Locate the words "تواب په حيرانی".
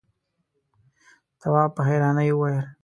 1.39-2.29